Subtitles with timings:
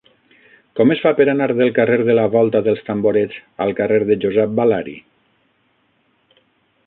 [0.77, 4.17] Com es fa per anar del carrer de la Volta dels Tamborets al carrer de
[4.25, 4.95] Josep Balari?